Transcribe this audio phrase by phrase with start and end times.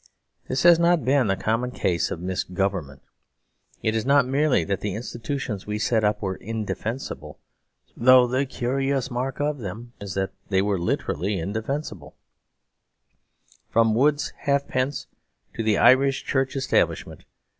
[0.47, 3.03] This has not been the common case of misgovernment.
[3.83, 7.37] It is not merely that the institutions we set up were indefensible;
[7.95, 12.15] though the curious mark of them is that they were literally indefensible;
[13.69, 15.05] from Wood's Halfpence
[15.53, 17.25] to the Irish Church Establishment.